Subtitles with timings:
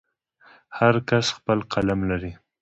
[0.77, 2.31] هر کس خپل قلم لري.